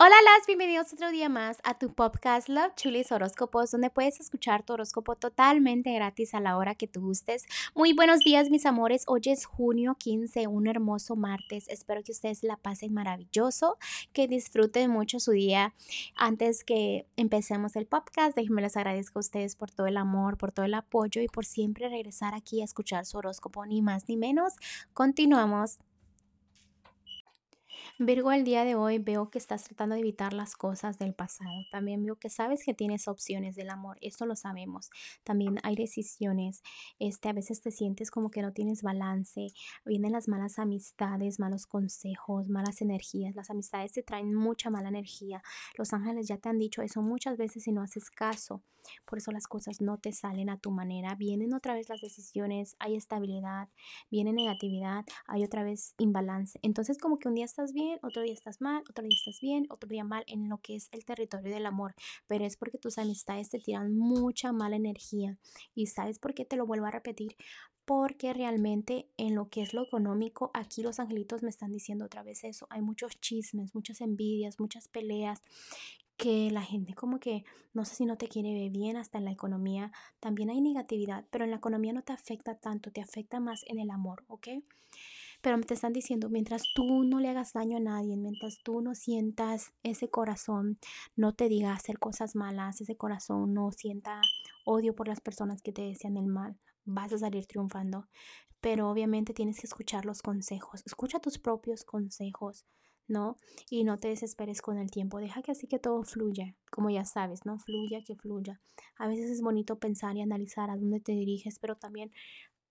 Hola, 0.00 0.14
las 0.22 0.46
bienvenidos 0.46 0.92
otro 0.92 1.10
día 1.10 1.28
más 1.28 1.58
a 1.64 1.76
tu 1.76 1.92
podcast 1.92 2.48
Love 2.48 2.72
Chulis 2.76 3.10
Horóscopos, 3.10 3.72
donde 3.72 3.90
puedes 3.90 4.20
escuchar 4.20 4.62
tu 4.62 4.74
horóscopo 4.74 5.16
totalmente 5.16 5.92
gratis 5.92 6.34
a 6.34 6.40
la 6.40 6.56
hora 6.56 6.76
que 6.76 6.86
tú 6.86 7.00
gustes. 7.00 7.46
Muy 7.74 7.94
buenos 7.94 8.20
días, 8.20 8.48
mis 8.48 8.64
amores. 8.64 9.02
Hoy 9.08 9.22
es 9.24 9.44
junio 9.44 9.96
15, 9.98 10.46
un 10.46 10.68
hermoso 10.68 11.16
martes. 11.16 11.68
Espero 11.68 12.04
que 12.04 12.12
ustedes 12.12 12.44
la 12.44 12.56
pasen 12.56 12.94
maravilloso, 12.94 13.76
que 14.12 14.28
disfruten 14.28 14.88
mucho 14.88 15.18
su 15.18 15.32
día. 15.32 15.74
Antes 16.14 16.62
que 16.62 17.08
empecemos 17.16 17.74
el 17.74 17.86
podcast, 17.86 18.36
déjenme 18.36 18.62
les 18.62 18.76
agradezco 18.76 19.18
a 19.18 19.26
ustedes 19.26 19.56
por 19.56 19.72
todo 19.72 19.88
el 19.88 19.96
amor, 19.96 20.38
por 20.38 20.52
todo 20.52 20.64
el 20.64 20.74
apoyo 20.74 21.22
y 21.22 21.26
por 21.26 21.44
siempre 21.44 21.88
regresar 21.88 22.36
aquí 22.36 22.60
a 22.62 22.64
escuchar 22.64 23.04
su 23.04 23.18
horóscopo, 23.18 23.66
ni 23.66 23.82
más 23.82 24.08
ni 24.08 24.16
menos. 24.16 24.52
Continuamos. 24.94 25.80
Virgo, 27.96 28.32
el 28.32 28.44
día 28.44 28.64
de 28.64 28.74
hoy 28.74 28.98
veo 28.98 29.30
que 29.30 29.38
estás 29.38 29.64
tratando 29.64 29.94
de 29.94 30.00
evitar 30.00 30.32
las 30.32 30.56
cosas 30.56 30.98
del 30.98 31.14
pasado. 31.14 31.50
También 31.70 32.04
veo 32.04 32.16
que 32.16 32.30
sabes 32.30 32.62
que 32.64 32.74
tienes 32.74 33.08
opciones 33.08 33.56
del 33.56 33.70
amor. 33.70 33.98
Esto 34.00 34.26
lo 34.26 34.36
sabemos. 34.36 34.90
También 35.24 35.58
hay 35.62 35.74
decisiones. 35.74 36.62
Este, 36.98 37.28
a 37.28 37.32
veces 37.32 37.60
te 37.60 37.70
sientes 37.70 38.10
como 38.10 38.30
que 38.30 38.42
no 38.42 38.52
tienes 38.52 38.82
balance. 38.82 39.48
Vienen 39.84 40.12
las 40.12 40.28
malas 40.28 40.58
amistades, 40.58 41.40
malos 41.40 41.66
consejos, 41.66 42.48
malas 42.48 42.82
energías. 42.82 43.34
Las 43.34 43.50
amistades 43.50 43.92
te 43.92 44.02
traen 44.02 44.34
mucha 44.34 44.70
mala 44.70 44.88
energía. 44.88 45.42
Los 45.76 45.92
ángeles 45.92 46.28
ya 46.28 46.38
te 46.38 46.48
han 46.48 46.58
dicho 46.58 46.82
eso 46.82 47.02
muchas 47.02 47.36
veces 47.36 47.66
y 47.66 47.72
no 47.72 47.82
haces 47.82 48.10
caso. 48.10 48.62
Por 49.04 49.18
eso 49.18 49.32
las 49.32 49.46
cosas 49.46 49.80
no 49.80 49.98
te 49.98 50.12
salen 50.12 50.50
a 50.50 50.58
tu 50.58 50.70
manera. 50.70 51.14
Vienen 51.14 51.54
otra 51.54 51.74
vez 51.74 51.88
las 51.88 52.00
decisiones, 52.00 52.76
hay 52.78 52.96
estabilidad, 52.96 53.68
viene 54.10 54.32
negatividad, 54.32 55.04
hay 55.26 55.44
otra 55.44 55.62
vez 55.62 55.94
imbalance. 55.98 56.58
Entonces 56.62 56.98
como 56.98 57.18
que 57.18 57.28
un 57.28 57.34
día 57.34 57.44
estás 57.44 57.72
bien 57.78 57.98
otro 58.02 58.22
día 58.22 58.32
estás 58.32 58.60
mal, 58.60 58.82
otro 58.88 59.04
día 59.04 59.16
estás 59.16 59.40
bien, 59.40 59.66
otro 59.70 59.88
día 59.88 60.04
mal 60.04 60.24
en 60.26 60.48
lo 60.48 60.58
que 60.58 60.74
es 60.74 60.88
el 60.92 61.04
territorio 61.04 61.52
del 61.52 61.66
amor, 61.66 61.94
pero 62.26 62.44
es 62.44 62.56
porque 62.56 62.78
tus 62.78 62.98
amistades 62.98 63.50
te 63.50 63.58
tiran 63.58 63.96
mucha 63.96 64.52
mala 64.52 64.76
energía. 64.76 65.38
¿Y 65.74 65.86
sabes 65.86 66.18
por 66.18 66.34
qué 66.34 66.44
te 66.44 66.56
lo 66.56 66.66
vuelvo 66.66 66.86
a 66.86 66.90
repetir? 66.90 67.36
Porque 67.84 68.32
realmente 68.34 69.08
en 69.16 69.34
lo 69.34 69.48
que 69.48 69.62
es 69.62 69.72
lo 69.74 69.82
económico, 69.84 70.50
aquí 70.54 70.82
los 70.82 70.98
angelitos 70.98 71.42
me 71.42 71.50
están 71.50 71.72
diciendo 71.72 72.04
otra 72.04 72.22
vez 72.22 72.44
eso. 72.44 72.66
Hay 72.70 72.82
muchos 72.82 73.18
chismes, 73.20 73.74
muchas 73.74 74.00
envidias, 74.00 74.60
muchas 74.60 74.88
peleas 74.88 75.42
que 76.16 76.50
la 76.50 76.62
gente 76.62 76.94
como 76.94 77.20
que 77.20 77.44
no 77.72 77.84
sé 77.84 77.94
si 77.94 78.04
no 78.04 78.18
te 78.18 78.28
quiere 78.28 78.52
ver 78.52 78.70
bien 78.70 78.96
hasta 78.96 79.18
en 79.18 79.24
la 79.24 79.30
economía, 79.30 79.92
también 80.18 80.50
hay 80.50 80.60
negatividad, 80.60 81.24
pero 81.30 81.44
en 81.44 81.52
la 81.52 81.58
economía 81.58 81.92
no 81.92 82.02
te 82.02 82.12
afecta 82.12 82.56
tanto, 82.56 82.90
te 82.90 83.00
afecta 83.00 83.38
más 83.38 83.62
en 83.68 83.78
el 83.78 83.90
amor, 83.90 84.24
¿ok? 84.26 84.48
Pero 85.40 85.60
te 85.60 85.74
están 85.74 85.92
diciendo, 85.92 86.28
mientras 86.28 86.64
tú 86.74 87.04
no 87.04 87.20
le 87.20 87.28
hagas 87.28 87.52
daño 87.52 87.76
a 87.76 87.80
nadie, 87.80 88.16
mientras 88.16 88.58
tú 88.62 88.80
no 88.80 88.94
sientas 88.94 89.72
ese 89.82 90.10
corazón, 90.10 90.78
no 91.16 91.32
te 91.32 91.48
diga 91.48 91.72
hacer 91.72 91.98
cosas 91.98 92.34
malas, 92.34 92.80
ese 92.80 92.96
corazón 92.96 93.54
no 93.54 93.70
sienta 93.70 94.20
odio 94.64 94.94
por 94.94 95.08
las 95.08 95.20
personas 95.20 95.62
que 95.62 95.72
te 95.72 95.82
desean 95.82 96.16
el 96.16 96.26
mal, 96.26 96.58
vas 96.84 97.12
a 97.12 97.18
salir 97.18 97.46
triunfando. 97.46 98.08
Pero 98.60 98.90
obviamente 98.90 99.32
tienes 99.32 99.60
que 99.60 99.66
escuchar 99.66 100.04
los 100.04 100.22
consejos, 100.22 100.82
escucha 100.84 101.20
tus 101.20 101.38
propios 101.38 101.84
consejos. 101.84 102.66
¿no? 103.08 103.36
Y 103.70 103.84
no 103.84 103.96
te 103.96 104.08
desesperes 104.08 104.60
con 104.60 104.76
el 104.76 104.90
tiempo, 104.90 105.18
deja 105.18 105.42
que 105.42 105.52
así 105.52 105.66
que 105.66 105.78
todo 105.78 106.02
fluya, 106.02 106.54
como 106.70 106.90
ya 106.90 107.06
sabes, 107.06 107.46
¿no? 107.46 107.58
Fluya, 107.58 108.04
que 108.04 108.14
fluya. 108.14 108.60
A 108.98 109.08
veces 109.08 109.30
es 109.30 109.40
bonito 109.40 109.78
pensar 109.78 110.16
y 110.16 110.20
analizar 110.20 110.70
a 110.70 110.76
dónde 110.76 111.00
te 111.00 111.12
diriges, 111.12 111.58
pero 111.58 111.76
también 111.76 112.12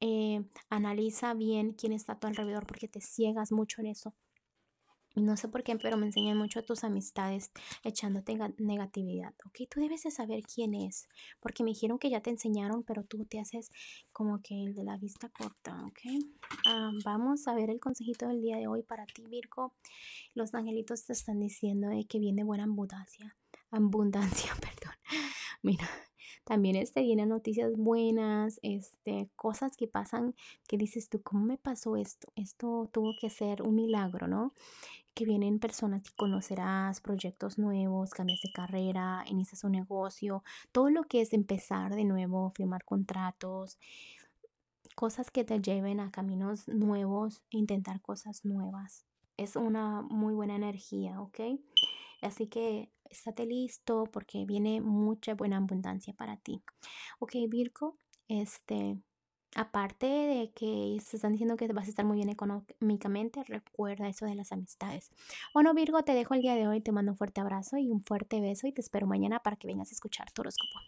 eh, 0.00 0.44
analiza 0.68 1.34
bien 1.34 1.72
quién 1.72 1.92
está 1.92 2.14
a 2.14 2.18
tu 2.18 2.26
alrededor 2.26 2.66
porque 2.66 2.88
te 2.88 3.00
ciegas 3.00 3.52
mucho 3.52 3.80
en 3.80 3.88
eso. 3.88 4.14
No 5.16 5.36
sé 5.36 5.48
por 5.48 5.64
qué, 5.64 5.76
pero 5.76 5.96
me 5.96 6.06
enseñan 6.06 6.38
mucho 6.38 6.60
a 6.60 6.62
tus 6.62 6.84
amistades 6.84 7.50
echándote 7.82 8.38
negatividad, 8.58 9.34
¿ok? 9.44 9.68
Tú 9.68 9.80
debes 9.80 10.04
de 10.04 10.12
saber 10.12 10.42
quién 10.42 10.72
es, 10.72 11.08
porque 11.40 11.64
me 11.64 11.70
dijeron 11.70 11.98
que 11.98 12.10
ya 12.10 12.20
te 12.20 12.30
enseñaron, 12.30 12.84
pero 12.84 13.02
tú 13.02 13.24
te 13.24 13.40
haces 13.40 13.70
como 14.12 14.40
que 14.40 14.62
el 14.62 14.74
de 14.74 14.84
la 14.84 14.96
vista 14.98 15.28
corta, 15.28 15.84
¿ok? 15.84 16.00
Ah, 16.64 16.92
vamos 17.04 17.48
a 17.48 17.54
ver 17.54 17.70
el 17.70 17.80
consejito 17.80 18.28
del 18.28 18.40
día 18.40 18.56
de 18.56 18.68
hoy 18.68 18.82
para 18.82 19.04
ti, 19.04 19.26
Virgo. 19.26 19.74
Los 20.34 20.54
angelitos 20.54 21.04
te 21.04 21.12
están 21.12 21.40
diciendo 21.40 21.88
que 22.08 22.20
viene 22.20 22.44
buena 22.44 22.64
abundancia, 22.64 23.36
abundancia, 23.72 24.52
perdón. 24.60 24.94
Mira, 25.62 25.90
también 26.50 26.74
este, 26.74 27.02
vienen 27.02 27.28
noticias 27.28 27.76
buenas, 27.76 28.58
este, 28.64 29.30
cosas 29.36 29.76
que 29.76 29.86
pasan 29.86 30.34
que 30.66 30.76
dices 30.76 31.08
tú, 31.08 31.22
¿cómo 31.22 31.44
me 31.44 31.58
pasó 31.58 31.94
esto? 31.94 32.26
Esto 32.34 32.90
tuvo 32.92 33.12
que 33.20 33.30
ser 33.30 33.62
un 33.62 33.76
milagro, 33.76 34.26
¿no? 34.26 34.52
Que 35.14 35.24
vienen 35.24 35.60
personas 35.60 36.02
que 36.02 36.10
conocerás, 36.16 37.00
proyectos 37.00 37.56
nuevos, 37.56 38.10
cambias 38.10 38.40
de 38.42 38.50
carrera, 38.52 39.24
inicias 39.28 39.62
un 39.62 39.70
negocio, 39.70 40.42
todo 40.72 40.90
lo 40.90 41.04
que 41.04 41.20
es 41.20 41.34
empezar 41.34 41.94
de 41.94 42.02
nuevo, 42.04 42.50
firmar 42.50 42.84
contratos, 42.84 43.78
cosas 44.96 45.30
que 45.30 45.44
te 45.44 45.60
lleven 45.60 46.00
a 46.00 46.10
caminos 46.10 46.66
nuevos, 46.66 47.42
intentar 47.50 48.00
cosas 48.00 48.44
nuevas. 48.44 49.06
Es 49.36 49.54
una 49.54 50.02
muy 50.02 50.34
buena 50.34 50.56
energía, 50.56 51.20
¿ok? 51.20 51.38
Así 52.22 52.46
que 52.46 52.90
estate 53.10 53.46
listo 53.46 54.04
porque 54.12 54.44
viene 54.44 54.80
mucha 54.80 55.34
buena 55.34 55.56
abundancia 55.56 56.14
para 56.14 56.36
ti. 56.36 56.62
Ok, 57.18 57.32
Virgo, 57.48 57.98
este, 58.28 58.98
aparte 59.54 60.06
de 60.06 60.52
que 60.54 60.98
se 61.04 61.16
están 61.16 61.32
diciendo 61.32 61.56
que 61.56 61.66
vas 61.72 61.86
a 61.86 61.90
estar 61.90 62.04
muy 62.04 62.16
bien 62.16 62.28
económicamente, 62.28 63.42
recuerda 63.44 64.08
eso 64.08 64.26
de 64.26 64.34
las 64.34 64.52
amistades. 64.52 65.10
Bueno, 65.52 65.74
Virgo, 65.74 66.02
te 66.02 66.12
dejo 66.12 66.34
el 66.34 66.42
día 66.42 66.54
de 66.54 66.68
hoy, 66.68 66.80
te 66.80 66.92
mando 66.92 67.12
un 67.12 67.18
fuerte 67.18 67.40
abrazo 67.40 67.76
y 67.78 67.90
un 67.90 68.02
fuerte 68.02 68.40
beso 68.40 68.66
y 68.66 68.72
te 68.72 68.80
espero 68.80 69.06
mañana 69.06 69.40
para 69.40 69.56
que 69.56 69.66
vengas 69.66 69.90
a 69.90 69.94
escuchar 69.94 70.30
tu 70.32 70.42
horóscopo. 70.42 70.78